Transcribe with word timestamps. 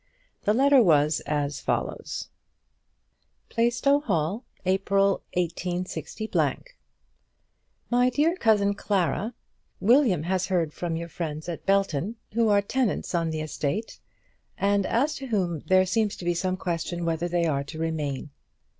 The 0.45 0.53
letter 0.55 0.81
was 0.81 1.19
as 1.27 1.59
follows: 1.59 2.29
Plaistow 3.51 4.01
Hall, 4.03 4.43
April, 4.65 5.21
186. 5.35 6.19
MY 7.91 8.09
DEAR 8.09 8.35
COUSIN 8.37 8.73
CLARA, 8.73 9.35
William 9.79 10.23
has 10.23 10.47
heard 10.47 10.73
from 10.73 10.95
your 10.95 11.07
friends 11.07 11.47
at 11.47 11.67
Belton, 11.67 12.15
who 12.33 12.49
are 12.49 12.63
tenants 12.63 13.13
on 13.13 13.29
the 13.29 13.41
estate, 13.41 13.99
and 14.57 14.87
as 14.87 15.13
to 15.17 15.27
whom 15.27 15.59
there 15.67 15.85
seems 15.85 16.15
to 16.15 16.25
be 16.25 16.33
some 16.33 16.57
question 16.57 17.05
whether 17.05 17.27
they 17.27 17.45
are 17.45 17.63
to 17.65 17.77
remain. 17.77 18.31